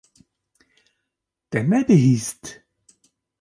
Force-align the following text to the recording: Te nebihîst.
Te 1.49 1.59
nebihîst. 1.69 2.43